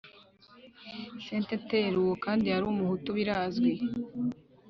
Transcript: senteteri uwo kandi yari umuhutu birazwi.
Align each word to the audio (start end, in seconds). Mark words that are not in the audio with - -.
senteteri 1.25 1.95
uwo 2.03 2.13
kandi 2.23 2.45
yari 2.53 2.65
umuhutu 2.73 3.09
birazwi. 3.17 3.71